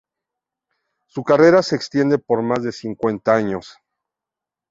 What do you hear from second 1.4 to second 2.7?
se extiende por más